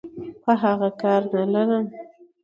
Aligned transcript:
په 0.43 0.51
اغه 0.71 0.89
کار 1.01 1.21
نلرم. 1.33 1.85